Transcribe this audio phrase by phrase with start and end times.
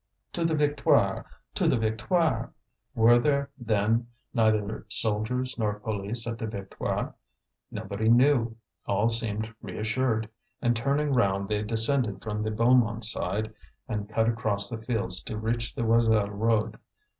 [0.33, 1.27] "To the Victoire!
[1.53, 2.51] to the Victoire!"
[2.95, 7.13] Were there, then, neither soldiers nor police at the Victoire?
[7.69, 8.57] Nobody knew.
[8.87, 10.27] All seemed reassured.
[10.59, 13.53] And turning round they descended from the Beaumont side
[13.87, 16.79] and cut across the fields to reach the Joiselle road.